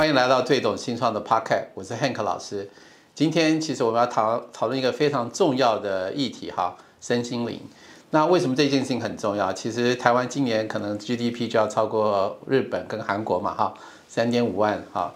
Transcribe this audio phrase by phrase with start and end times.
[0.00, 2.70] 欢迎来到最懂新创的 Podcast，我是 Hank 老师。
[3.14, 7.60] 今天其实我们要讨讨论一个非常重要的议题哈，身心灵。
[8.08, 9.52] 那为什么这件事情很重要？
[9.52, 13.74] 其实台湾今年可能 GDP 就要超过日本跟韩国嘛哈，
[14.08, 15.14] 三点五万哈。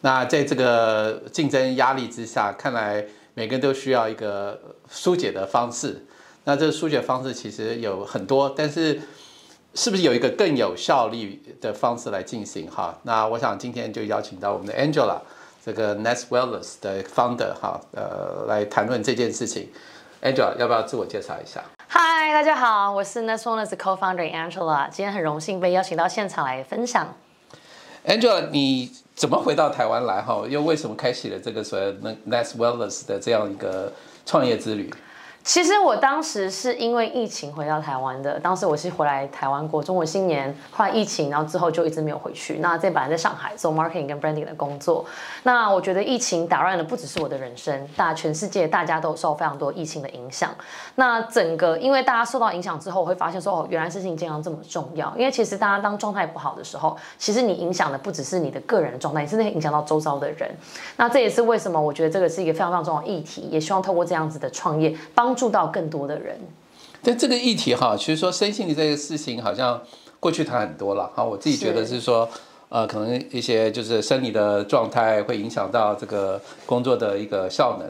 [0.00, 6.04] 那在这个竞争压力之下，看来每个人都需要一个疏解的方式。
[6.42, 9.00] 那这个疏解方式其实有很多，但是。
[9.76, 12.98] 是不是有一个更有效率的方式来进行哈？
[13.02, 15.18] 那我想今天就邀请到我们的 Angela，
[15.62, 19.68] 这个 Nest Wellness 的 founder 哈，呃，来谈论这件事情。
[20.22, 27.14] Angela 要不要自我介绍一下？Hi，大家好，我是 Nest Wellness co-founder Angela，今天很荣幸被邀请到现场来分享。
[28.06, 30.46] Angela，你怎么回到台湾来哈？
[30.48, 31.92] 又为什么开启了这个所谓
[32.26, 33.92] Nest Wellness 的这样一个
[34.24, 34.90] 创业之旅？
[35.46, 42.58] 其实我当时是因为疫情回到台湾的，当时我是回来台湾过中国新年，后来疫情，然后之后就一直没有回去。
[42.58, 45.04] 那这本来在上海做 marketing 跟 branding 的工作，
[45.44, 50.50] 那我觉得疫情打乱的不只是我的人生，大全世界大家都受非常多疫情的影响。
[50.96, 55.14] 那整个因为大家受到影响之后，我会发现说哦，原来事情健康这么重要。
[55.16, 60.50] 因为其实大家当状态不好的时候，其实你影响的不只是你的个人状态，你甚至影响到周遭的人。
[60.96, 65.35] 那这也是为什么我觉得这个是一个非常非常重要的议题，也希望透过这样子的创业帮。
[65.36, 66.40] 助到更多的人，
[67.02, 69.80] 但这个议题哈，其实说身心的这个事情，好像
[70.18, 71.22] 过去谈很多了哈。
[71.22, 72.28] 我自己觉得是说，
[72.68, 77.88] 呃，可能一些就是生理的状态会影响到这个工作的一个效能。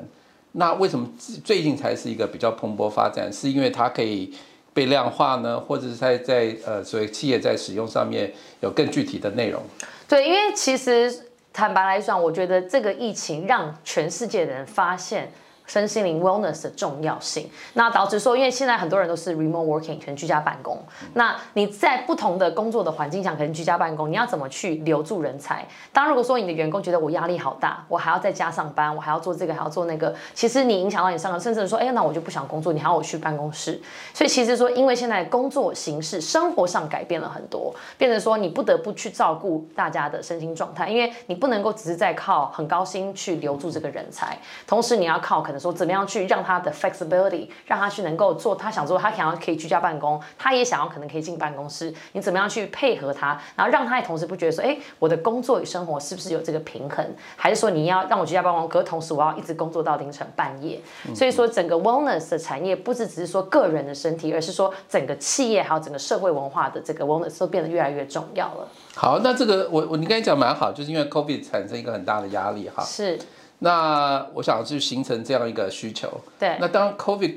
[0.53, 1.08] 那为什么
[1.44, 3.33] 最近才是一个比较蓬勃发展？
[3.33, 4.34] 是因为它可以
[4.75, 9.62] 被量化呢，或者是在在呃，所谓企业在使用上面有更具体的内容？
[10.08, 15.33] 对，因为其实坦白来讲，我觉得这个疫情让全世界的人发现。
[15.67, 20.78] 身心灵 wellness 的重要性，那导致说，因为现在很多人都是 remote working，全居家办公。
[21.15, 25.66] 那你在不同的工作的环境下，可能居家办公，你要怎么去留住人才？
[25.93, 33.81] 当如果说你的员工觉得我压力好大，我还要在家上班，我还要做这个，还要做那个，其实你影响到你上课，甚至说，哎，那我就不想工作，你还要我去办公室。
[34.15, 45.56] 所以其实说，因为现在工作形式、生活上改变了很多，变成说你不得不去照顾大家的身心状态，因为你不能够只是在靠很高薪去留住这个人才，同时你要靠可能。
[45.59, 51.93] 说怎么样去让他的 flexibility，让他去能够做他想做，他想要可以居家办公，他也想要可能可以进办公室。
[52.12, 57.05] 你怎么样去配合他，然后让他也同时不觉得说，哎，我的工作与生活是不是有这个平衡？
[57.37, 60.81] 还是说你要让我居家办公，可是同时我要一直工作到凌晨半夜？
[61.15, 68.69] 所以说整个 wellness 的产业不是只是说个人的身体，而是说整个企业还有整个社会文化的这个 wellness 都变得越来越重要了。
[68.94, 72.83] 好，那这个我我你刚才讲蛮好，就是因为 COVID 产生一个很大的压力哈。
[72.83, 73.19] 是。
[73.61, 76.21] 那我想就形成这样一个需求。
[76.39, 76.56] 对。
[76.61, 77.37] 那当 COVID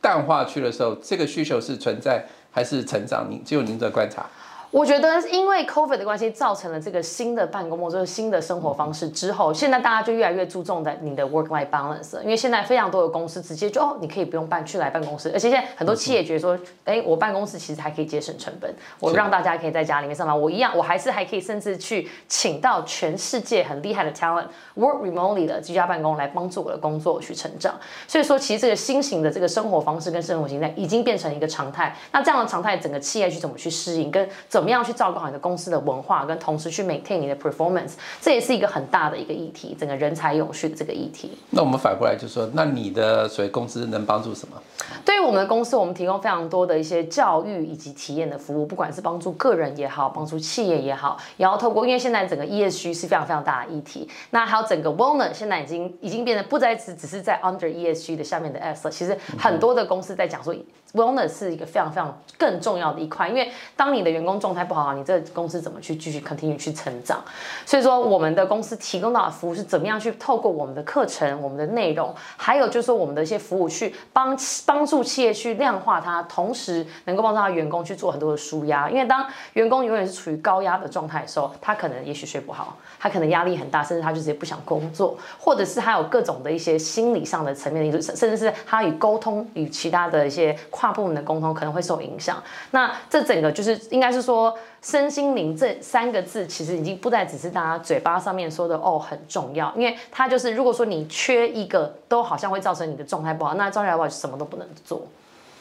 [0.00, 3.26] 淡化去的时候，这个需求是存在还是成长？
[3.30, 4.26] 您只有您的观察。
[4.70, 12.20] 我觉得因为 COVID 的关系，造成了这个新的办公模式、新的生活方式之后，现在大家就越来越注重的你的 work-life balance。
[12.22, 27.74] 因为现在非常多的公司直接就哦，你可以不用办去来办公室，而且现在很多企业觉得说，哎，我办公室其实还可以节省成本，我让大家可以在家里面上班，我一样，我还是还可以甚至去请到全世界很厉害的 talent work remotely 的居家办公来帮助我的工作去成长。
[28.06, 31.96] 所以说，其实这个新型的这个生活方式跟生活形态已经变成一个常态。
[32.12, 41.30] 那这样的常态，整个企业去怎么去适应跟怎怎么样去照顾好你的公司的文化，跟同时去 maintain 你的 performance，这也是一个很大的一个议题，整个人才永续的这个议题。
[41.48, 44.58] 那我们反过来就说，那你的所谓公司能帮助什么？
[45.02, 60.54] 对于我们的公司，我们提供非常多的一些教育以及体验的服务，不管是帮助个人也好，帮助企业也好，也要透过，因为现在整个 ESG 是非常非常大的议题，那还有整个 wellness 现在已经已经变得不再只只是在 under ESG 的下面的 S，其实很多的公司在讲说。
[60.92, 67.22] Wellness 是一个非常非常更重要的一块，因为当你的员工状态不好，你这公司怎么去继续 continue 去成长？
[67.64, 74.36] 所以说，我们的公司提供到的服务是怎么样去透过我们的课程、我们的内容，还有就是说我们的一些服务去帮
[74.66, 78.90] 帮助企业去量化它，同时能够帮助他员工去做很多的舒压。
[78.90, 90.58] 因为当员工永远是处于高压的状态的时候，他可能也许睡不好，他可能压力很大，甚至他就直接不想工作，或者是他有各种的一些心理上的层面的因素，甚至是他与沟通与其他的一些。
[90.80, 105.02] 跨部门的沟通可能会受影响，那这整个就是应该是说身心灵这三个字，其实已经不再只是大家嘴巴上面说的哦很重要，因为它就是如果说你缺一个，都好像会造成你的状态不好，那状态不好什么都不能做。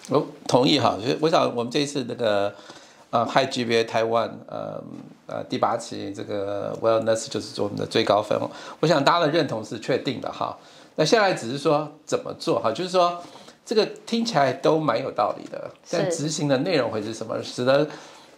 [0.09, 2.53] 我同意哈，就是我想我们这一次那个
[3.09, 4.81] 呃 High GPA 台湾呃
[5.25, 8.39] 呃第八期这个 Wellness 就是我们的最高分，
[8.79, 10.57] 我想大家的认同是确定的哈。
[10.95, 13.21] 那现在只是说怎么做哈，就是说。
[13.69, 17.87] 这个听起来都蛮有道理的，但执行的内容会是什么，使得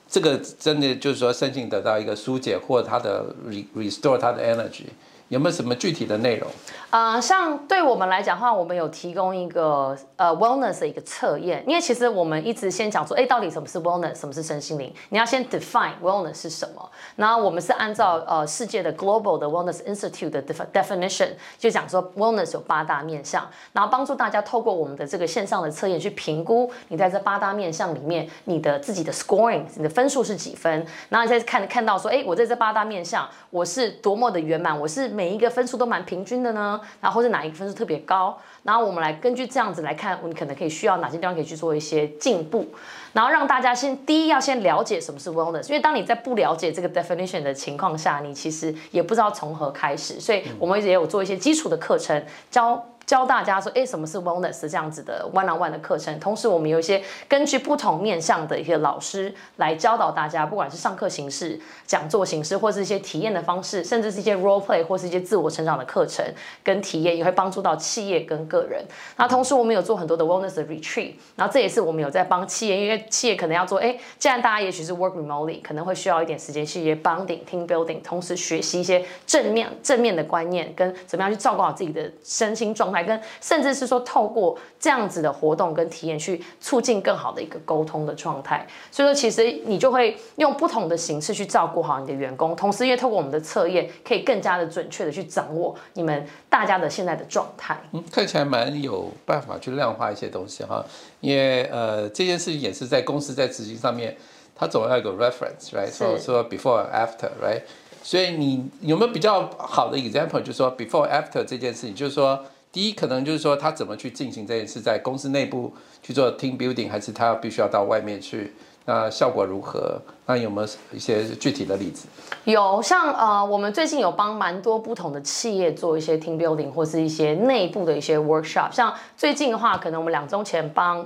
[0.05, 4.83] 这个真的就是说身心得到一个疏解，或它的 re restore 它的 energy，
[5.29, 6.45] 有没有什么具体的内容？
[6.91, 14.93] 呃，像对我们来讲的话，我们有提供一个呃 wellness 的一个测验，因为其实我们一直先讲说，哎，到底什么是 wellness，什么是身心灵？
[15.07, 16.91] 你要先 define wellness 是什么。
[17.15, 30.85] 然后我们是按照呃世界的 global 的 wellness institute 的 definition，就讲说 wellness 有八大面向，然后帮助大家透过我们的这个线上的测验去评估你在这八大面向里面你的自己的 scoring，你的分数是几分。
[31.07, 36.80] 然后你再看看到说，哎，我在这八大面向我是多么的圆满，我是每一个分数都蛮平均的呢？
[36.99, 42.67] 然后或者哪一个分数特别高，然后我们来根据这样子来看，我们可能可以需要哪些地方可以去做一些进步，
[43.13, 52.85] 然后让大家先第一要先了解什么是 wellness，因为当你在不了解这个 definition 的情况下，你其实也不知道从何开始，所以我们也有做一些基础的课程教。
[53.11, 56.17] 教大家说，哎，什么是 wellness 这样子的 one on one 的课程。
[56.17, 66.25] 同时，我们有一些根据不同面向的一些老师来教导大家，不管是上课形式、讲座形式，或是一些体验的方式，甚至是一些 role play 或是一些自我成长的课程
[66.63, 68.81] 跟体验，也会帮助到企业跟个人。
[69.17, 83.00] 那同时，我们有做很多的 wellness 的 retreat，然后这也是我们有在帮企业，因为企业可能要做，哎，既然大家也许是 work remotely，可能会需要一点时间去一些 bonding、team building，同时学习一些正面正面的观念，跟怎么样去照顾好自己的身心状态。
[83.03, 88.65] 跟甚至是说，透过这样子的活动跟体验，去促进更好的一个沟通的状态。
[88.91, 97.79] 所以说，其实你就会用不同的形式去照顾好你的员工，同时因为透过我们的测验，可以更加的准确的去掌握你们大家的现在的状态。
[97.91, 100.83] 嗯，看起来蛮有办法去量化一些东西哈。
[101.19, 104.15] 因为呃，这件事情也是在公司在执行上面，
[104.55, 105.91] 它总要有个 reference，right？
[105.91, 107.61] 说说 before after，right？
[108.03, 112.43] 所以你有没有比较好的 example，就是说 before after 这件事情，就是说。
[112.71, 118.53] 第一，可能就是说他怎么去进行这件事，在公司内部去做 team building，还是他必须要到外面去？
[118.85, 120.01] 那效果如何？
[120.25, 122.07] 那有没有一些具体的例子？
[122.45, 128.71] 有，像呃，我们最近有帮蛮多不同的企业做一些 team building，或是一些内部的一些 workshop。
[128.71, 131.05] 像最近的话，可能我们两周前帮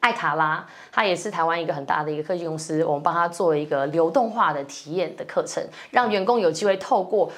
[0.00, 7.32] 艾卡拉，它也是台湾一个很大的一个科技公司，我们帮他做一个流动化的体验的课程，让员工有机会透过。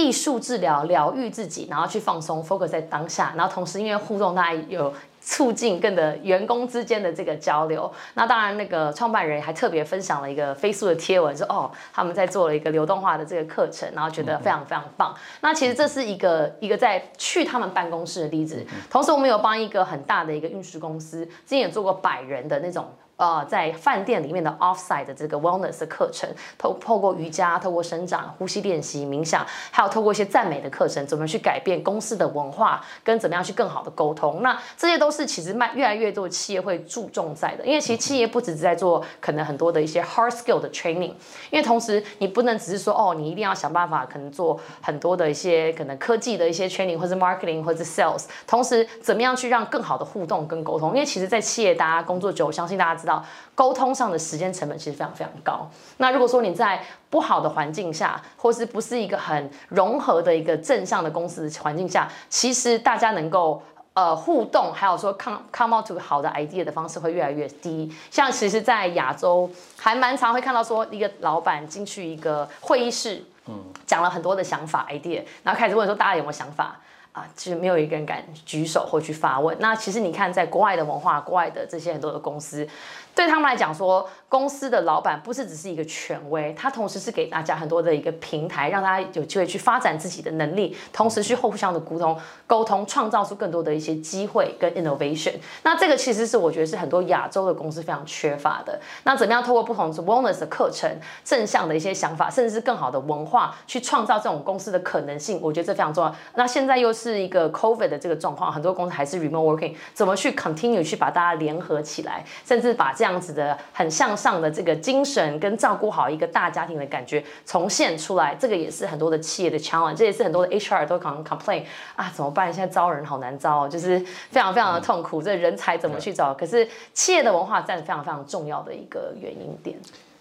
[0.00, 7.92] 艺术治疗疗愈自己，然后去放松，focus 在当下，然后同时因为互动，大家有促进更的员工之间的这个交流。
[8.14, 15.14] 那当然，那个创办人还特别分享了一个飞速的贴文，说哦，他们在做了一个流动化的这个课程，然后觉得非常非常棒。
[15.42, 18.64] 那其实这是一个一个在去他们办公室的例子。
[18.88, 22.88] 同时，我们有帮一个很大的一个运输公司，之前也做过百人的那种。
[23.20, 26.26] 呃，在饭店里面的 offsite 的这个 wellness 的课程，
[26.56, 34.40] 透透过瑜伽、透过生长、呼吸练习、冥想，还有透过一些赞美的课程，怎么去改变公司的文化，跟怎么样去更好的沟通。
[34.40, 41.12] 那这些都是其实慢越来越多的企业会注重在的，因为其实企业不只是在做可能很多的一些 hard skill 的 training，
[41.50, 53.09] 因为同时你不能只是说哦，你一定要想办法可能做很多的一些可能科技的一些 training 或者 marketing 或者 sales，同时怎么样去让更好的互动跟沟通，因为其实，在企业大家工作久，我相信大家知道。
[53.54, 55.70] 沟通上的时间成本其实非常非常高。
[55.96, 63.62] 那如果说你在不好的环境下，或是不是一个很融合的一个正向的公司环境下，其实大家能够
[63.94, 67.92] 呃互动，还有说 come come out to 好的 idea 的方式会越来越低。
[68.10, 76.76] 像其实，在亚洲还蛮常会看到说，一个老板进去一个会议室，嗯，讲了很多的想法 idea，然后开始问说大家有没有想法。
[77.12, 79.56] 啊，其实没有一个人敢举手或去发问。
[79.58, 82.66] 那其实你看，在国外的文化，国外的这些很多的公司。
[83.14, 95.34] 对他们来讲，说公司的老板不是只是一个权威，他同时是给大家很多的一个平台，让大家有机会去发展自己的能力，同时去互相的沟通、沟通，创造出更多的一些机会跟 innovation。
[95.64, 98.80] 那这个其实是我觉得是很多亚洲的公司非常缺乏的。
[99.04, 100.90] 那怎么样透过不同的 wellness 的课程、
[101.24, 105.40] 正向的一些想法，甚至是更好的文化，去创造这种公司的可能性？
[105.42, 106.14] 我觉得这非常重要。
[106.36, 121.64] 那现在又是一个 COVID 的这个状况，很多公司还是 remote working，怎么去 continue 去把大家联合起来，甚至把这样样子的很向上的这个精神跟照顾好一个大家庭的感觉重现出来，这个也是很多的企业的要求这也是很多的 HR 都可能 complain
[121.96, 122.52] 啊，怎么办？
[122.52, 123.98] 现在招人好难招，就是
[124.30, 126.32] 非常非常的痛苦，这人才怎么去找？
[126.32, 129.76] 可是企业的文化占非常非常重要的一个原因点。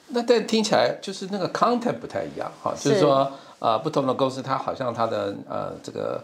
[0.09, 6.23] 那但听起来就是那个 content 不太一样哈，就是说呃不同的公司它好像它的呃这个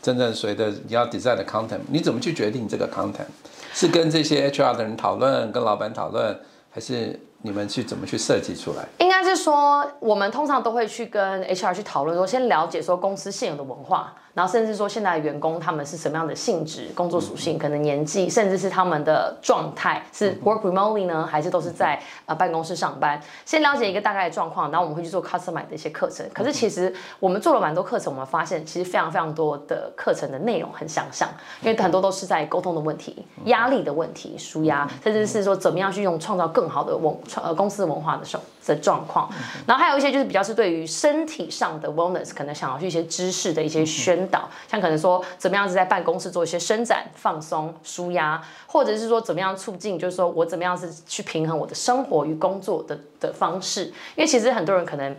[0.00, 3.26] 真正随着你要 design 的 content，你怎么去决定这个 content？
[3.72, 6.38] 是跟这些 HR 的人讨论，跟老板讨论，
[6.70, 8.86] 还是你们去怎么去设计出来？
[8.98, 14.14] 应该是说，我们通常都会去跟 HR 去讨论，说先了解说公司现有的文化。
[14.34, 23.20] 然后甚至说，现在的员工他们是什么样的性质、工作属性，可能年纪，甚至是他们的状态，是 work remotely 呢，还是都是在呃办公室上班？
[23.44, 26.28] 先了解一个大概的状况，然后我们会去做 customer 的一些课程。
[26.34, 31.28] 可是其实我们做了蛮多课程，我们发现其实非常非常多的课程的内容很相像，
[31.62, 39.30] 因为很多都是在沟通的问题、压力的问题、舒压，甚至是说怎么样去用创造更好的文呃公司文化的时候的状况。
[39.64, 44.23] 然后还有一些就是比较是对于身体上的 wellness，可能想要去一些知识的一些宣。
[44.28, 53.84] 导像可能说怎么样子在办公室做一些伸展、放松、舒压，或者是说怎么样促进，就是说我怎么样是去平衡我的生活与工作的的方式。
[53.84, 55.16] 因为其实很多人可能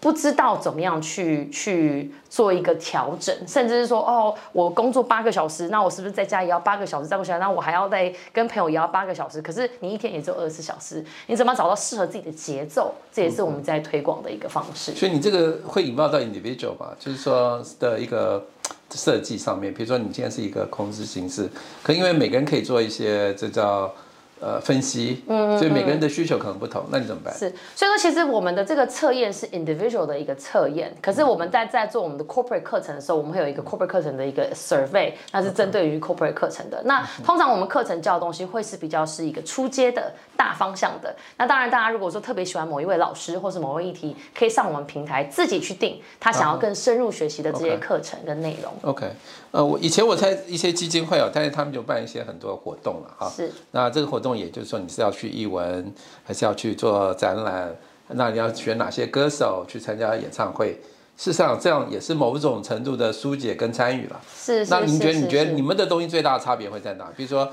[0.00, 7.08] 不知道怎么样去去做一个调整，甚至是说哦，我工作八个小时，那我是不是在家也要八个小时？
[7.08, 9.42] 再不起来，那我还要再跟朋友也要八个小时？
[9.42, 12.94] 可是你一天也只有二十四小时，你怎么找到适合自己的节奏？
[13.12, 14.92] 这也是我们在推广的一个方式。
[14.92, 18.44] 所以你这个会引爆到 individual 吧，就是说的一个。
[18.90, 21.46] 设计上面，比如说你今天是一个控制形式，
[21.82, 23.92] 可因为每个人可以做一些，这叫。
[24.40, 27.34] 呃，分析，嗯，所以每个人的需求可能不同，那你怎么办？
[27.34, 36.80] 是，所以说其实我们的这个测验是 individual 的一个测验，可是我们在在做我们的 corporate 课程的时候，我们会有一个 corporate 课程的一个 survey，那是针对于 corporate 课程的。
[36.84, 41.14] 那通常我们课程教的东西会是比较是一个出阶的大方向的。
[41.36, 48.72] 那当然，大家如果说特别喜欢某一位老师或是某位议题，可以上我们平台自己去定他想要更深入学习的这些课程跟内容。
[48.82, 49.06] OK，
[49.50, 53.30] 呃，我以前我在一些基金会哦，但是他们就办一些很多活动了哈。
[53.34, 53.50] 是。
[53.70, 54.36] 那这个活动。
[54.36, 57.74] 也就是说，你是要去译文，还是要去做展览？
[58.08, 60.78] 那你要选哪些歌手去参加演唱会？
[61.16, 64.20] 事实上，这样也是某种程度的疏解跟参与了。
[64.36, 64.64] 是。
[64.66, 65.18] 那您觉得？
[65.18, 67.06] 你觉得你们的东西最大的差别会在哪？
[67.16, 67.50] 比如说，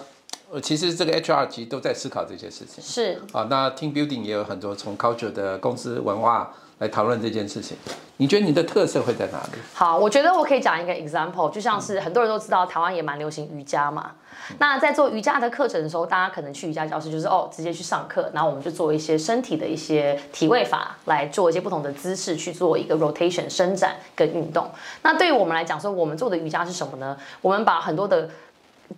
[0.51, 2.83] 呃，其实这个 HR 其实都在思考这些事情。
[2.83, 3.19] 是。
[3.31, 7.77] 啊，那 Team Building 也有很多从 culture 的公司文化来讨论这件事情。
[8.17, 9.59] 你觉得你的特色会在哪里？
[9.73, 14.11] 好，我觉得我可以讲一个 example，就像是很多人都知道台湾也蛮流行瑜伽嘛。
[14.59, 24.69] 那在做瑜伽的课程的时候，大家可能去瑜伽教室就是哦，直接去上课，然后我们就做一些身体的一些体位法，来做一些不同的姿势去做一个 rotation 伸展跟运动。
[25.01, 27.17] 那对于我们来讲说，我们做的瑜伽是什么呢？
[27.41, 28.29] 我们把很多的。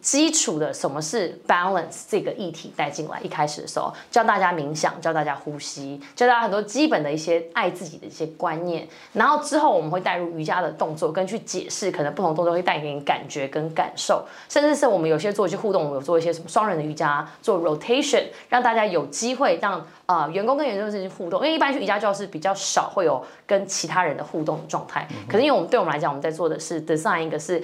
[0.01, 8.87] 基础的什么是 balance 这个议题带进来，一开始的时候教大家冥想，教大家呼吸，教大家很多基本的一些爱自己的一些观念。
[9.13, 21.39] 然后之后我们会带入瑜伽的动作，跟去解释可能不同动作会带给你感觉跟感受，甚至是我们有些做一些互动，我们有做一些什么双人的瑜伽，做 rotation，让大家有机会让啊员工跟员工之间互动。
[21.45, 27.63] 因为一般去瑜伽教室比较少会有跟其他人的互动状态，可是因为我们对我们来讲，我们在做的是 design 一个是。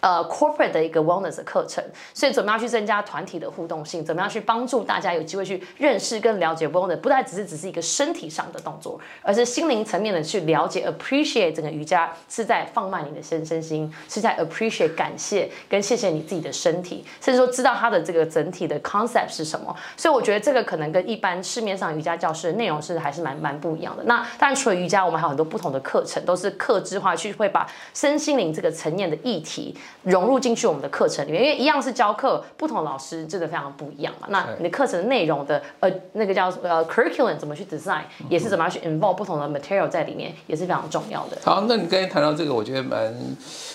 [0.00, 4.04] 呃，corporate 的一个 wellness 的课程，所以怎么样去增加团体的互动性？
[4.04, 6.96] 怎么样去帮助大家有机会去认识跟了解 wellness？
[6.96, 19.74] 不再只是只是一个身体上的动作，而是心灵层面的去了解，appreciate 整个瑜伽是在放慢你的身身心，是在 appreciate 感谢跟谢谢你自己的身体，甚至说知道它的这个整体的 concept 是什么。
[19.96, 24.02] 所以我觉得这个可能跟一般市面上瑜伽教室的内容是还是蛮蛮不一样的。
[24.04, 29.76] 那当然除了瑜伽，我们还有很多不同的课程，都是克制化去会把身心灵这个层面的议题。
[30.04, 34.26] 融入进去我们的课程里面，因为一样是教课，不同老师真的非常不一样嘛。
[34.30, 41.36] 那你的课程内容的呃那个叫呃 curriculum 怎么去 design，也是怎么样去 involve 不同的 material 在里面，也是非常重要的。
[41.44, 43.14] 好，那你刚才谈到这个，我觉得蛮，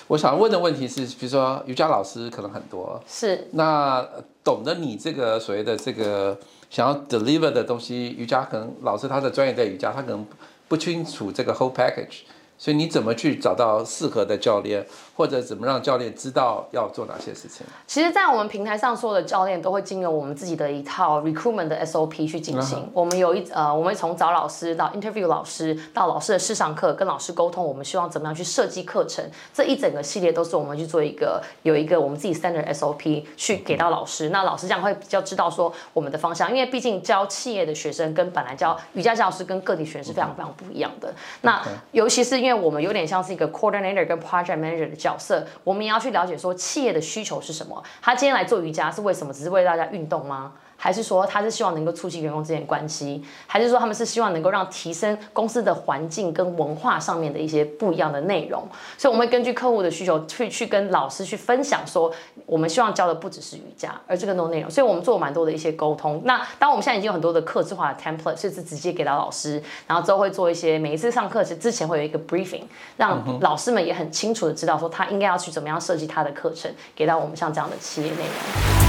[0.08, 4.04] 我想问的问题是，比如说瑜伽老师可能很多，是那
[4.44, 6.38] 懂得你这个所谓的这个
[6.70, 10.26] 想要 deliver 的东西，瑜伽可能老师他的专业在瑜伽，他可能
[10.68, 12.22] 不清楚这个 whole package。
[12.58, 14.86] 所以你怎么去找到适合的教练，
[15.16, 17.66] 或者怎么让教练知道要做哪些事情？
[17.86, 22.90] 其实，在我们平台上，所有的教练都会经由我们自己的一套 recruitment 的 SOP 去进行。
[22.94, 34.30] 我们有一呃，我们从找老师到 interview 老师，到老师的试上课，跟老师沟通，我们希望怎么样去设计课程，这一整个系列都是我们去做一个有一个我们自己 standard SOP 去给到老师。
[34.30, 41.14] 那老师这样会比较知道说我们的方向，因为毕竟教企业的学生跟本来教瑜伽教师跟个体学生是非常非常不一样的。
[41.42, 47.84] 那尤其是因为我们有点像是一个 coordinator 跟 project manager 的角色，我们也要去了解说企业的需求是什么。
[48.04, 49.34] 他今天来做瑜伽是为什么？
[49.34, 50.54] 只是为大家运动吗？
[50.86, 58.62] 还是说他是希望能够促进员工之间的关系，还是说他们是希望能够让提升公司的环境跟文化上面的一些不一样的内容？
[58.96, 62.14] 所以我们会根据客户的需求去去跟老师去分享，说
[62.46, 64.70] 我们希望教的不只是瑜伽，而这个多内容。
[64.70, 66.22] 所以我们做蛮多的一些沟通。
[66.24, 72.62] 那当我们现在已经有很多的客制化的 template，甚至直接给到老师，然后之后会做一些每一次上课之之前会有一个 briefing，
[72.98, 78.85] 让老师们也很清楚的知道说他应该要去怎么样设计他的课程，给到我们像这样的企业内容。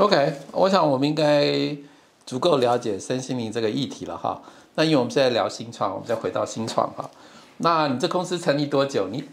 [0.00, 1.76] OK，我想我们应该
[2.24, 4.40] 足够了解身心灵这个议题了哈。
[4.76, 7.10] 那因为我们现在聊新创，我们再回到新创哈。
[7.58, 9.08] 那你这公司成立多久？
[9.12, 9.28] 你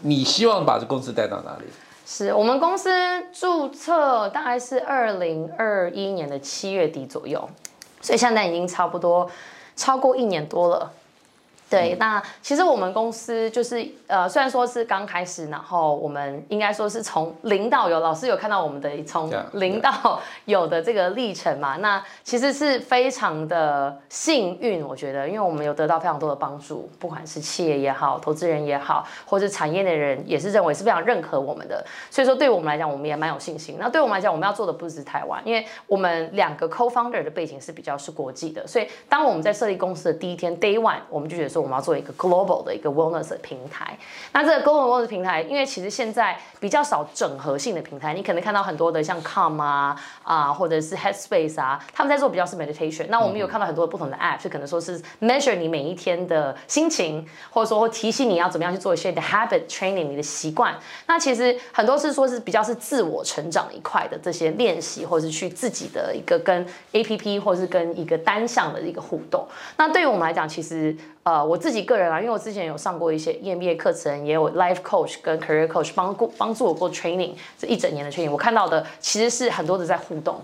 [0.00, 1.66] 你希望把这公司带到哪里？
[2.06, 2.90] 是我们公司
[3.30, 7.46] 注册大概是二零二一年的七月底左右，
[8.00, 9.30] 所以现在已经差不多
[9.76, 10.90] 超过一年多了。
[11.70, 21.76] 对，那其实我们公司就是呃，虽然说是刚开始，然后我们应该说是从零到有，老师有看到我们的从零到有的这个历程嘛？
[21.76, 33.76] 那其实是非常的幸运，我觉得，因为我们有得到非常多的帮助，不管是企业也好，投资人也好，或者产业的人也是认为是非常认可我们的，所以说对我们来讲，我们也蛮有信心。
[33.78, 41.57] 那对我们来讲，我们要做的不只是台湾，因为我们两个 co-founder 的背景是比较是国际的，所以当我们在设立公司的第一天 day one，我们就觉得说。
[41.58, 43.98] 我们要做一个 global 的一个 wellness 平台。
[44.32, 53.06] 那这个 global wellness 平台，因为其实现在比较少整合性的平台，你可能看到很多的像 Calm 啊啊，或者是 Headspace 啊，他们在做比较是 meditation。
[53.08, 60.74] 那我们有看到很多不同的 app，就可能说是 measure 你每一天的心情，或者说提醒你要怎么样去做一些的 habit training 你的习惯。
[61.06, 69.46] 那其实很多是说是比较是自我成长一块的这些练习，或者是去自己的一个跟 app 或者是跟一个单向的一个互动。
[69.76, 70.96] 那对于我们来讲，其实。
[71.28, 80.40] 呃，我自己个人啊，因为我之前有上过一些 EMBA 课程，也有 Life Coach 跟 Career Coach 帮过帮助我过 training 这一整年的 training，我看到的其实是很多的在互动。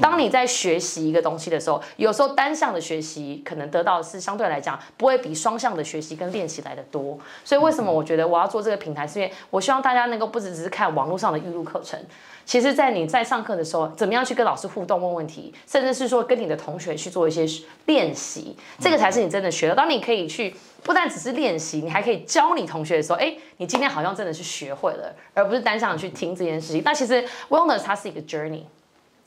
[0.00, 7.18] 当你在学习一个东西的时候，有时候单向的学习可能得到的是相对来讲不会比双向的学习跟练习来的多。
[7.44, 11.98] 所以为什么我觉得我要做这个平台，是因为我希望大家能够不只只是看网络上的预录课程。
[12.46, 17.46] 其实，在你在上课的时候，怎么样去跟老师互动、问问题，甚至是说跟你的同学去做一些
[17.86, 19.74] 练习，这个才是你真的学了。
[19.74, 26.82] 当你可以去，不但只是练习，你还可以教你同学的时候，哎，你今天好像真的是学会了，而不是单向的去听这件事情。
[26.84, 28.64] 那其实 wellness 它是一个 journey。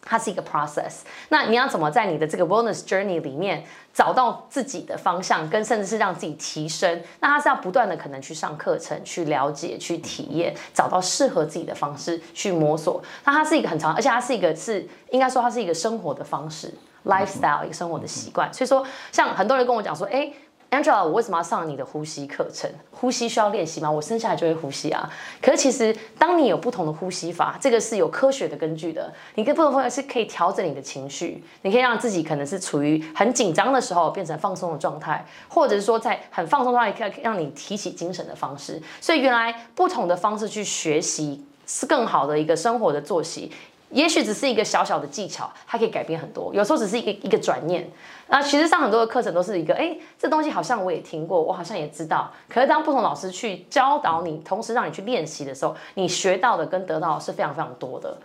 [0.01, 0.99] 它是一个 process，
[1.29, 7.01] 那你要怎么在你的这个 wellness journey 里面找到自己的方向，跟甚至是让自己提升？
[7.19, 13.03] 那它是要不断的可能去上课程，去了解，去体验，找到适合自己的方式去摸索。
[13.25, 16.73] 那它是一个很长，而且它是一个是应该说它是一个生活的方式
[17.05, 18.53] ，lifestyle 一个生活的习惯。
[18.53, 20.31] 所以说，像很多人跟我讲说，哎。
[20.69, 22.69] Angela，我为什么要上你的呼吸课程？
[22.91, 23.89] 呼吸需要练习吗？
[23.89, 25.09] 我生下来就会呼吸啊。
[25.41, 29.13] 可是其实，当你有不同的呼吸法，这个是有科学的根据的。
[29.35, 38.81] 你跟不同方法是可以调整你的情绪，你可以让自己可能是处于很紧张的时候变成放松的状态，或者是说在很放松状态可以让你提起精神的方式。
[38.99, 43.51] 所以原来不同的方式去学习是更好的一个生活的作息。
[43.89, 46.53] 也许只是一个小小的技巧，它可以改变很多。
[46.53, 47.89] 有时候只是一个一个转念。
[48.29, 52.29] 那其实上很多的课程都是一个，哎，这东西好像我也听过，我好像也知道。
[52.49, 58.17] 可是当不同老师去教导你，同时让你去练习的时候，你学到的跟得到是非常非常多的。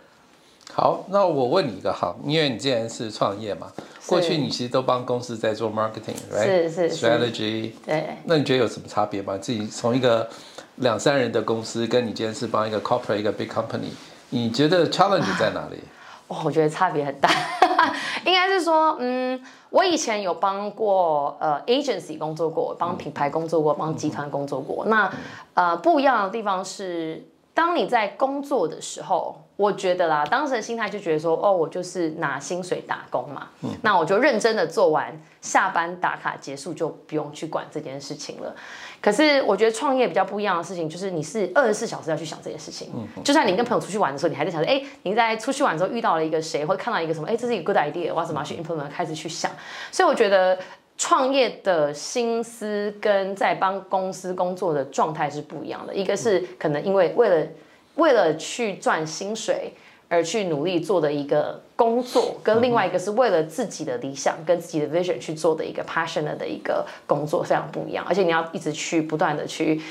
[0.73, 3.71] 好，那我问你一个哈，因为你既然是创业嘛，
[4.07, 8.17] 过去你其实都帮公司在做 marketing，是是 strategy，对。
[8.25, 9.37] 那你觉得有什么差别吗？
[9.37, 10.27] 自己从一个
[10.77, 13.91] 两三人的公司，跟你今天是帮一个 corporate 一个 big company。
[14.33, 15.77] 你觉得 challenge 在哪里？
[16.27, 17.29] 哦，我觉得差别很大，
[18.25, 24.85] 应该是说，嗯，我以前有帮过呃 agency 工作过，帮品牌工作过，帮集团工作过。
[24.85, 25.11] 那
[25.53, 29.39] 呃不一样的地方是，当你在工作的时候。
[29.55, 33.49] 我觉得啦，当时的心态就觉得说，哦，我就是拿薪水打工嘛，
[33.83, 38.53] 那我就认真的做完，下班打卡结束就不用去管这件事情了。
[38.99, 42.91] 可是我觉得创业比较不一样的事情，就是你是二十四小时要去想这件事情。
[43.23, 49.51] 就算你跟朋友出去玩的时候，你还在想着，哎，你在出去玩的时候遇到了一个谁，或者看到一个什么，哎，这是一个 good idea，我要怎么去 implement，开始去想。
[49.91, 50.57] 所以我觉得
[50.97, 55.93] 创业的心思跟在帮公司工作的状态是不一样的。
[55.93, 57.47] 一个是可能因为为了
[57.95, 59.73] 为了去赚薪水
[60.07, 68.05] 而去努力做的一个工作，跟另外一个是为了自己的理想跟自己的 vision 去做的一个 passionate 的一个工作，非常不一样。
[68.07, 69.81] 而且你要一直去不断的去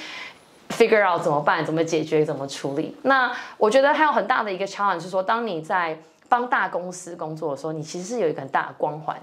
[0.71, 2.97] figure out 怎么办、怎么解决、怎么处理。
[3.03, 9.17] 那我觉得还有很大的一个 challenge 是说，当你在帮大公司工作的时候，你其实是有一个很大的光环。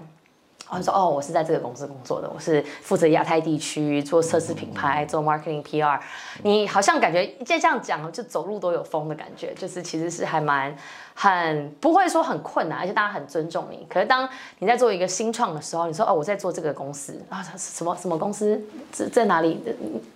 [0.70, 5.98] 我说哦，我是在这个公司工作的，我是负责亚太地区做测试品牌，做 marketing PR。
[6.42, 10.76] 你好像感觉再这样讲，就走路都有风的感觉，就是其实是还蛮。
[11.12, 13.86] 很不会说很困难，而且大家很尊重你。
[13.90, 14.26] 可是当
[14.58, 18.58] 你在做一个新创的时候，你说哦，我在做这个公司啊，什么什么公司
[18.90, 19.60] 在在哪里？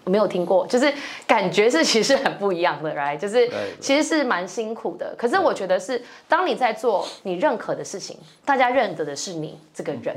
[0.06, 0.90] 没有听过，就是
[1.26, 3.18] 感觉是其实很不一样的，right？
[3.18, 5.14] 就是其实是蛮辛苦的。
[5.18, 10.16] 可是我觉得是当你在做你认可的事情，大家认得的是你这个人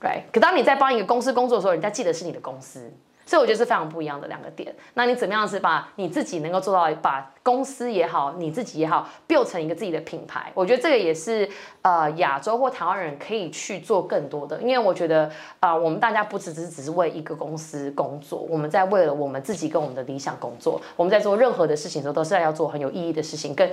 [0.00, 2.92] 对可当你在帮一个公司工作的时候，人家记得是你的公司。
[3.26, 4.74] 所以我觉得是非常不一样的两个点。
[4.94, 10.50] 那你怎么样是把你自己能够做到，把公司也好，你自己也好，build 成一个自己的品牌？
[10.54, 11.46] 我觉得这个也是
[11.82, 15.30] 呃亚洲或台湾人可以去做更多的，因为我觉得
[15.60, 20.80] 啊，我们大家不只只是只是为一个公司工作，我们在为了我们自己跟我们的理想工作。
[20.96, 23.70] 我们在做任何的事情的时候，都是在要做很有意义的事情，跟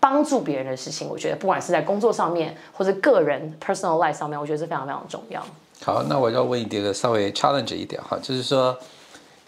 [0.00, 1.06] 帮助别人的事情。
[1.06, 5.40] 我觉得不管是在工作上面，或者个人 personal life 上面，我觉得是非常非常重要。
[5.84, 8.76] 好，那我要问一个稍微 challenge 一点哈，就是说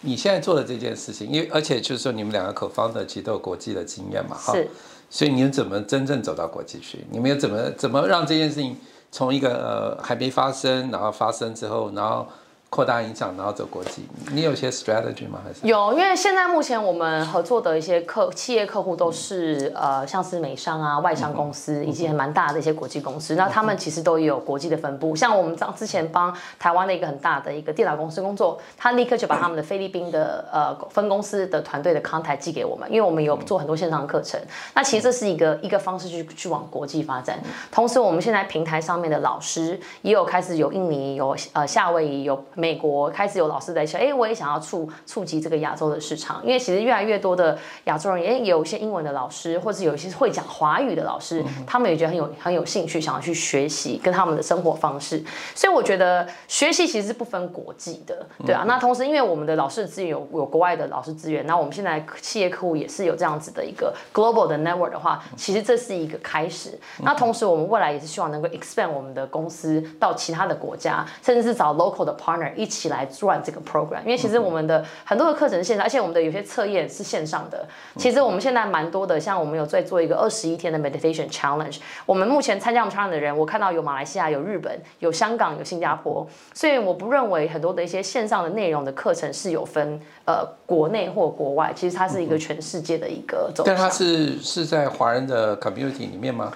[0.03, 4.69] 你现在做的这件事情，因为而且就是说你们两个 co-founder 其实都有国际的经验嘛，哈，是，
[5.11, 7.05] 所以你们怎么真正走到国际去？
[7.11, 8.77] 你们又怎么怎么让这件事情
[9.11, 12.27] 从一个呃还没发生，然后发生之后，然后
[12.73, 14.09] 扩大影响，然后走国际？
[14.31, 15.43] 你有些 strategy 吗？
[15.45, 23.35] 还是有，因为现在目前我们合作的一些客企业客户都是呃，像是美商啊、外商公司，以及蛮大的一些国际公司。
[23.35, 25.15] 那他们其实都有国际的分布。
[25.15, 34.41] 像我们之之前帮台湾的一个很大的一个电脑公司工作，他立刻就把他们的菲律宾的呃分公司的团队的 contact 寄给我们，因为我们有做很多线上课程。
[34.73, 37.39] 那其实这是一个一个方式去去往国际发展。
[37.71, 55.21] 同时，我们现在平台上面的老师也有开始有印尼、有呃夏威夷、有美国，开始有老师在说，哎，我也想要触触及这个亚洲的市场，因为其实越来越多的亚洲人，也有一些英文的老师，或者有一些会讲华语的老师，他们也觉得很有很有兴趣，想要去学习跟他们的生活方式。
[55.57, 58.63] 所以我觉得学习其实是不分国际的，对啊。
[58.65, 66.79] 那同时，因为我们的老师资源有有国外的老师资源，那我们现在企业客户也是有这样子的一个 global 的 network 的话，其实这是一个开始。
[67.03, 74.01] 那同时，我们未来也是希望能够 expand 我们的公司到其他的国家，甚至是找 local 的 partner 一起来 run 这个 program。
[74.05, 77.67] 因为其实我们的很多的课程线上，而且我们的有些测验是线上的。
[77.97, 81.79] 其实我们现在蛮多的，像我们有在做一个二十一天的 meditation challenge。
[82.07, 86.27] 我们目前参加我们 challenge 的人，我看到有马来西亚、有日本、有香港、有新加坡。
[86.53, 93.75] 所以我不认为很多的一些线上的内容的课程是有分呃国内或国外，其实它是一个全世界的一个走向。
[93.75, 96.53] 但它是是在华人的 community 里面吗？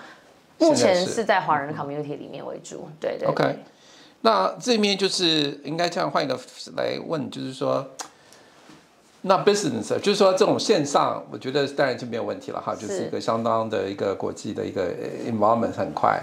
[0.59, 2.89] 目前是在华人的 community 里面为主。
[2.99, 3.59] 对对 OK 对。
[4.27, 6.37] 那这面就是应该这样换一个
[6.77, 7.87] 来问，就是说，
[9.21, 14.93] 那 business 就是说这种线上，我觉得当然就没有问题了哈，就是一个相当的一个国际的一个
[15.31, 16.21] environment 很快。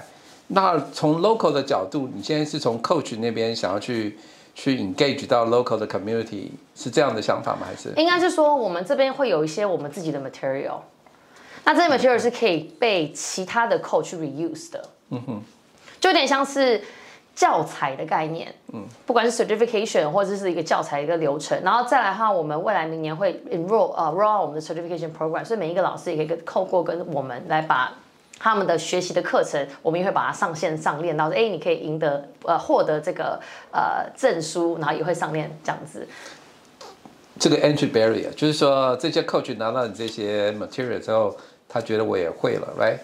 [0.47, 4.19] 那从 local 的角度，你现在是从 coach 那边想要去
[4.53, 7.65] 去 engage 到 local 的 community，是这样的想法吗？
[7.65, 7.93] 还是？
[7.95, 10.81] 应该是说，我们这边会有一些我们自己的 material，
[11.63, 15.41] 那这些 material 是可以被其他的 coach reuse 的，嗯哼，
[16.01, 16.83] 就有点像是
[17.35, 27.93] 教材的概念，嗯，不管是 certification 或者是一个教材一个流程，然后再来的话，我们未来明年会 enroll 呃 roll 我们的 certification program，所以每一个老师也可以跟透过跟我们来把。
[28.39, 33.39] 他们的学习的课程，我们也会把它上线上链到，哎，你可以赢得呃获得这个
[33.71, 36.05] 呃证书，然后也会上链这样子。
[37.39, 41.33] 这个 entry barrier，就是说这些 coach 拿到你这些 material 之后，
[41.69, 42.97] 他觉得我也会了，right？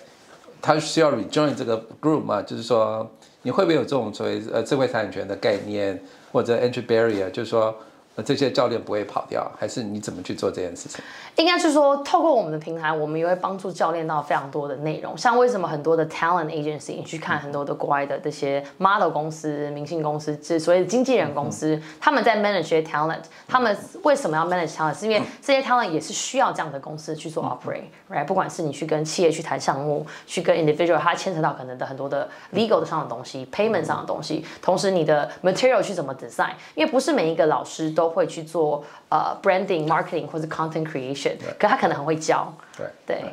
[0.61, 2.41] 他需要 rejoin 这个 group 嘛？
[2.41, 3.09] 就是说
[3.41, 5.99] 你会不会有这种所谓呃智慧财产权的概念
[6.31, 7.29] 或者 entry barrier？
[7.31, 7.75] 就是说
[8.15, 10.99] 那这些教练不会跑掉，还是你怎么去做这件事情？
[11.37, 15.17] 应该是说，透过我们的平台，我们也会帮助教练到非常多的内容。
[15.17, 24.99] 像为什么很多的 talent agency，你去看很多的国外的这些 model 公司、明星公司，就是所谓的经纪人公司，他们在 manage talent，他们为什么要 manage talent？
[24.99, 28.25] 是因为这些 talent 也是需要这样的公司去做 operate，right？
[28.25, 41.33] 不管是你去跟企业去谈项目，去跟 individual，它牵扯到可能的很多的 legal 上的东西，payment 上的东西，同时你的 material 去怎么 design，因为不是每一个老师都会去做呃 branding、marketing 或者 content creation。
[41.59, 43.23] 可他可能很会教，对对。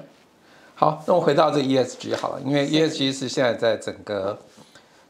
[0.74, 4.38] 好，那我回到这 ESG 好了，因为 ESG 是现在在整个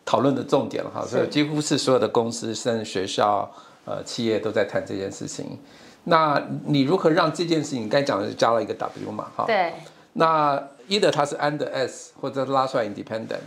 [0.05, 3.50] 讨论的重点了哈，所以几乎是所有的公司、甚至学校、
[3.85, 5.59] 呃企业都在谈这件事情。
[6.05, 7.85] 那你如何让这件事情？
[7.85, 9.44] 你刚才讲的是加了一个 W 嘛，哈。
[9.44, 9.72] 对。
[10.12, 10.57] 那
[10.88, 13.40] either 它是 under S 或者拉出来 independent，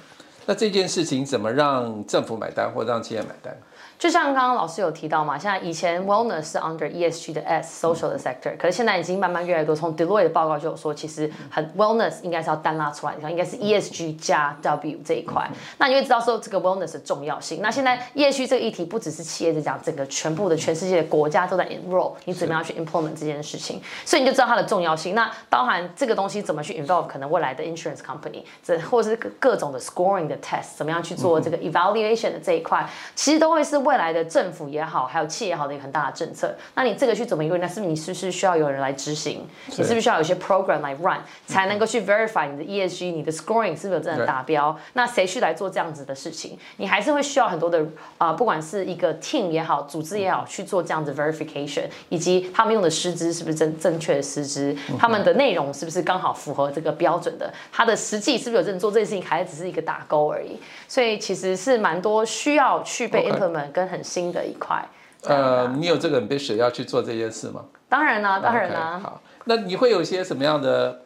[0.45, 3.57] 那这件事情怎么让政府买单或让企业买单？
[3.99, 9.75] 就像刚刚老师有提到嘛，现在以前 wellness 是 under ESG 的 S，social 的 sector，可是现在已经慢慢越来越多。
[9.75, 15.45] 从 Deloitte 的报告就有说，其实很 wellness 应该是要单拉出来，应该是 ESG 加 W 这一块。
[15.79, 17.61] 那你会知道说这个 wellness 的重要性。
[17.61, 25.13] 那现在 ESG 这个议题不只是企业在讲，整个全部的全世界的国家都在 enroll，你怎么样去 implement 这件事情，所以你就知道它的重要性。
[25.13, 36.55] 那包含这个东西怎么去 involve 可能未来的 insurance company，这或者是各各种的 scoring 的 test，怎么样去做这个 evaluation 的这一块，其实都会是未来的政府也好，还有企业也好的一个很大的政策。
[36.75, 37.59] 那你这个去怎么用？
[37.59, 39.47] 那是不是你是不是需要有人来执行？
[39.65, 44.77] 你是不是需要有些 program 来 run，才能够去 verify 你的 ESG、你的 scoring 是不是有真的达标？
[44.93, 46.55] 那谁去来做这样子的事情？
[46.77, 47.83] 你还是会需要很多的
[48.19, 54.77] 啊，不管是一个 team 也好，组织也好，去做这样子 verification，以及他们用的师资是不是正正确的师资？
[54.99, 57.51] 他们的内容是不是刚好符合这个标准的？
[57.71, 60.59] 他的实际是不是有真的做这件事情，还是只是一个打勾而已？
[60.87, 64.85] 所以其实是蛮多需要去被 implement 跟很新的一块。
[65.23, 67.63] 呃，你有这个 ambition 要去做这件事吗？
[67.87, 68.99] 当然啦，当然啦。
[69.01, 71.01] 好，那你会有一些什么样的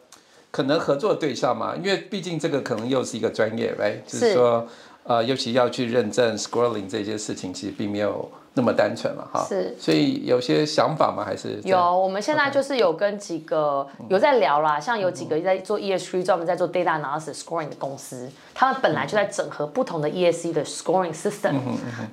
[0.50, 1.74] 可能合作对象吗？
[1.76, 3.98] 因为毕竟这个可能又是一个专业，right？
[4.04, 4.66] 就是说，
[5.04, 8.28] 呃，尤其要去认证 scrolling 这些事情，其实并没有。
[8.56, 11.24] 那么单纯了哈，是，所以有些想法吗？
[11.24, 11.76] 还是有？
[11.76, 21.56] 我们现在就是有跟几个有在聊啦，像有几个在做 ESG 专门在做 data analysis scoring 的公司，他们本来就在整合不同的 ESG 的 scoring system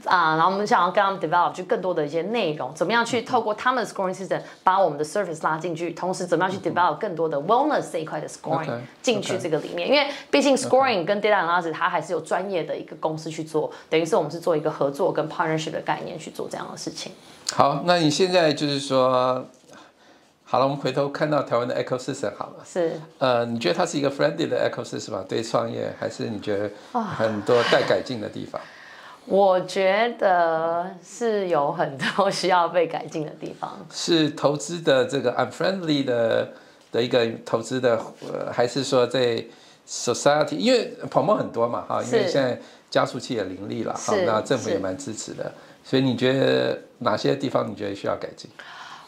[0.05, 11.05] 啊，然后我们想要跟他们 develop 就更多的一些内容，怎么样去透过他们的 scoring system 把我们的 service 拉进去，同时怎么样去 develop 更多的 wellness 这一块的 scoring 进去这个里面，因为毕竟 scoring
[11.05, 16.30] 跟 data analysis 它还是有专业的一个公司去做，等于是我们是做一个合作跟 partnership 的概念去。
[16.31, 17.11] 做这样的事情。
[17.53, 19.45] 好，那你现在就是说，
[20.45, 22.65] 好了，我们回头看到台湾的 ecosystem 好了。
[22.65, 22.99] 是。
[23.19, 25.25] 呃，你觉得它是一个 friendly 的 ecosystem 吗？
[25.27, 28.59] 对创业，还是你觉得很多待改进的地方？
[29.25, 33.85] 我觉得是有很多需要被改进的地方。
[33.91, 36.49] 是投资的这个 unfriendly 的
[36.91, 39.45] 的一个投资的，呃，还是说在
[39.87, 40.55] society？
[40.55, 45.51] 因为泡沫很多嘛，哈，因为现在加速器也林立了，哈，那政府也蛮支持的。
[45.91, 48.49] 所以你觉得哪些地方你觉得需要改进？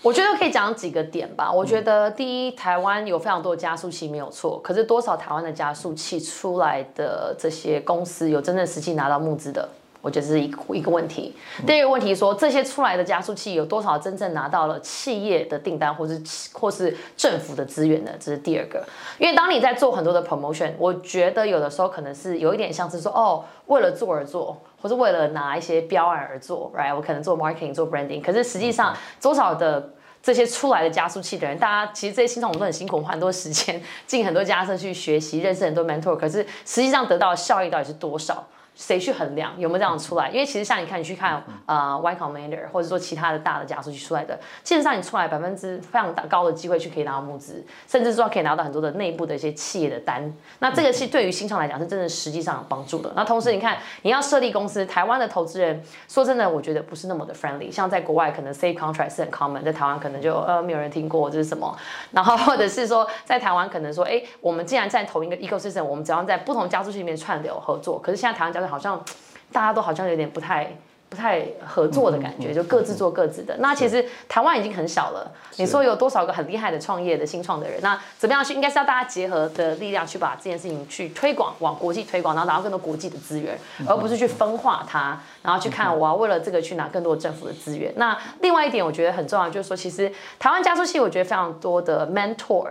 [0.02, 1.50] 我觉得可以讲几个点吧。
[1.50, 9.70] 我觉得第一，台湾有非常多的加速器没有错，可是多少台湾的加速器出来的这些公司有真正实际拿到募资的？
[10.02, 11.34] 我觉得是一个一个问题。
[11.66, 18.12] 第二个问题说，这些出来的加速器有多少真正拿到了企业的订单，或是或是政府的资源呢？
[18.20, 18.86] 这是第二个。
[19.18, 26.94] 因为当你在做很多的 promotion，我觉得有的时候可能是有一点像是说，哦，为了做而做，或是为了拿一些标案而做，right？
[26.94, 38.46] 我可能做 marketing，做 branding，可是实际上多少的这些出来的加速器的人，大家其实这些新创我们都很辛苦，花很多时间进很多加速去学习，认识很多 mentor，可是实际上得到的效益到底是多少？
[38.76, 40.30] 谁去衡量有没有这样出来？
[40.30, 50.34] 因为其实像你看，你去看呃 Y Combinator 或者说其他的大的加速器出来的，基本上你出来百分之非常大高的机会去可以拿到募资，甚至说可以拿到很多的内部的一些企业的单。
[50.60, 53.12] 那这个是对于新创来讲是真的实际上有帮助的。
[53.16, 57.72] 那同时你看，你要设立公司，台湾的投资人说真的，我觉得不是那么的 friendly。
[57.72, 61.78] 像在国外可能 Safe Contract 是很 common，在台湾可能就呃没有人听过这是什么。
[62.12, 68.00] 然后或者是说在台湾可能说，哎，我们既然在同一个 ecosystem，我们只要在不同加速器里面串流合作。
[68.00, 69.04] 可是现在台湾加好像
[69.52, 70.76] 大家都好像有点不太
[71.10, 73.56] 不太合作的感觉，就各自做各自的。
[73.60, 77.80] 那其实台湾已经很小了，你说有多少个很厉害的创业的新创的人？
[77.84, 78.56] 那怎么样去？
[78.56, 83.56] 应该是要大家结合的力量去把这件事情去推广，往国际推广，然后拿到更多国际的资源，
[83.88, 87.94] 而不是去分化它，然后去看我要为了这个去拿更多政府的资源。
[87.98, 92.70] 那另外一点我觉得很重要，就是说其实台湾加速器，我觉得非常多的 mentor。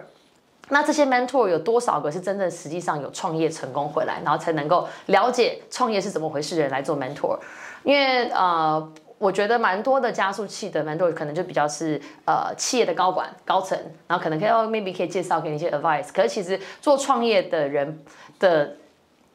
[0.72, 7.38] 那这些 mentor 有多少个是真正实际上有创业成功回来，然后才能够了解创业是怎么回事的人来做 mentor？
[7.84, 16.08] 因为呃，我觉得蛮多的加速器的 mentor 可能就比较是呃企业的高管高层，然后可能可以 maybe 可以介绍给你一些 advice。
[16.14, 18.02] 可是其实做创业的人
[18.40, 18.74] 的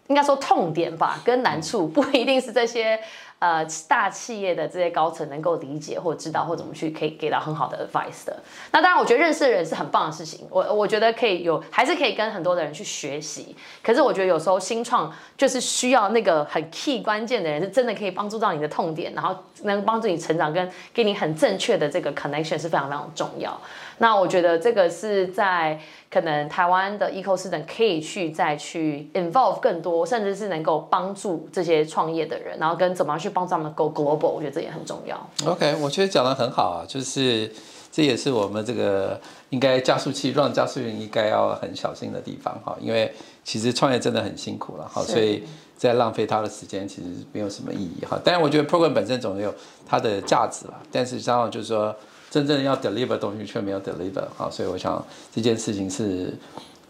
[0.08, 3.00] 应该说痛点吧，跟难处不一定是这些。
[3.40, 8.36] 呃，大企业的这些高层能够理解或知道或怎么去可以给到很好的 advice 的。
[8.72, 10.48] 那当然，我觉得认识的人是很棒的事情。
[10.50, 13.56] 我我觉得可以有，还是可以跟很多的人去学习。
[13.84, 23.56] 可是我觉得有时候新创就是需要那个很 key 关键的人，是真的可以帮助到你的痛点，然后能帮助你成长，跟给你很正确的这个 connection 是非常非常重要。
[24.00, 25.80] 那我觉得这个是在
[26.12, 35.30] 可能台湾的 ecosystem 可以去再去 involve 更多，甚至是能够帮助这些创业的人，然后跟怎么样去帮助他们 go global，我觉得这也很重要。
[35.46, 37.52] OK，我觉得讲的很好啊，就是
[37.92, 43.12] 这也是我们这个应该加速器让加速员应该要很小心的地方哈，因为
[43.44, 45.44] 其实创业真的很辛苦了哈，所以
[45.76, 48.20] 在浪费他的时间其实没有什么意义哈。
[48.24, 49.52] 但是我觉得 program 本身总有
[49.88, 51.96] 它的价值了，但是刚好就是说。
[52.30, 56.34] 真正要 deliver 东西却没有 deliver 哈，所以我想这件事情是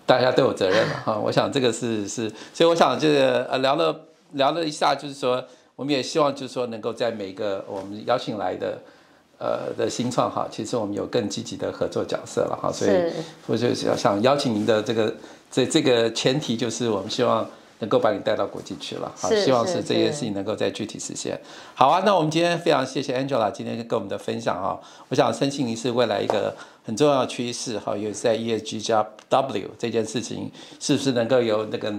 [0.06, 1.18] 大家都有责任的哈。
[1.18, 3.96] 我想这个是是，所以我想这个呃聊了
[4.34, 5.44] 聊了一下，就是说
[5.76, 8.80] 我们也希望就是说能够在每个我们邀请来的
[9.38, 12.72] 呃的新创哈，其实我们有更积极的合作角色了哈。
[12.72, 12.92] 所以
[13.46, 15.14] 我就想邀请您的这个
[15.52, 17.48] 这这个前提就是我们希望
[17.80, 19.12] 能够把你带到国际去了。
[19.16, 21.40] 好，希望是是这件事情能够再具体实现。
[21.76, 24.80] 好啊，那我们今天非常谢谢 Angela 今天跟我们的分享哈。
[25.10, 31.92] 我想身心灵是未来一个很重要的趋势哈，也是在 ESG 加 W 这件事情是不是能够由那个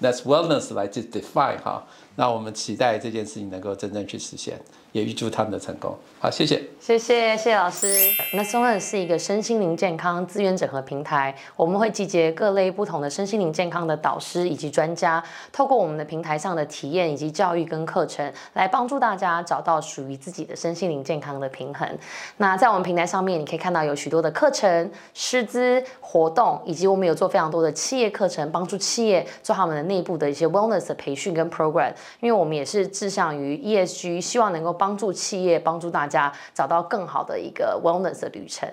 [0.00, 1.84] That's Wellness 来去 define 哈？
[2.16, 4.60] 那我们期待这件事情能够真正去实现，
[4.92, 5.96] 也预祝他们的成功。
[6.20, 6.62] 好，谢谢。
[6.78, 7.86] 谢谢谢谢老师。
[8.34, 21.88] 那 s o n 是一个身心灵健康资源整合平台，我们会集结各类不同的身心灵健康的导师以及专家，透过我们的平台上的体验以及教育跟课程，来帮助大家找到属于自己的身心灵健康的平衡。
[22.36, 31.92] 那在我们平台上面，你可以看到有许多的课程、师资、活动，以及我们有做非常多的企业课程，帮助企业做他们的内部的一些 wellness 的培训跟 program。
[32.20, 38.68] 因为我们也是志向于 ESG，希望能够帮助企业、帮助大家找到更好的一个 wellness 的旅程。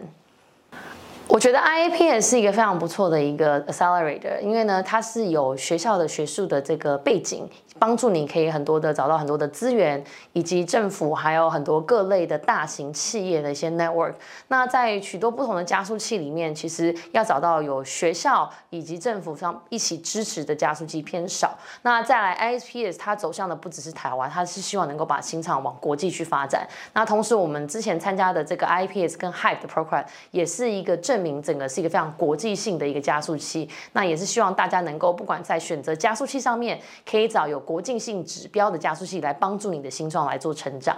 [1.28, 7.48] 我觉得 IAP 也是一个非常不错的一个 accelerator，因为呢，它是有学校的学术的这个背景，
[7.80, 14.14] 帮助你可以很多的找到很多的资源，以及政府还有很多各类的大型企业的一些 network。
[14.50, 21.58] 那在许多不同的加速器里面，其实要找到有学校以及政府上一起支持的加速器偏少。
[21.84, 26.68] 那再来 ISPS，它走向的不只是台湾，它是希望能够把新厂往国际去发展。
[26.94, 33.70] 那同时，我们之前参加的这个 IPS 跟 Hype 的 program 也是一个证明整个是一个非常国际性的一个加速器。
[33.94, 40.98] 那也是希望大家能够不管在选择加速器上面，可以找有国际性指标的加速器来帮助你的新创来做成长。